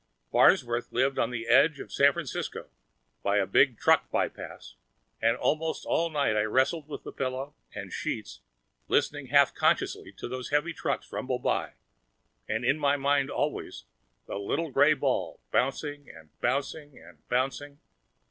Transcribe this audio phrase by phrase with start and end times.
[0.31, 2.69] Farnsworth lived on the edge of San Francisco,
[3.21, 4.73] by a big truck by pass,
[5.21, 8.41] and almost all night I wrestled with the pillow and sheets,
[8.87, 11.73] listening half consciously to those heavy trucks rumbling by,
[12.47, 13.85] and in my mind, always,
[14.25, 17.79] that little gray ball, bouncing and bouncing and bouncing....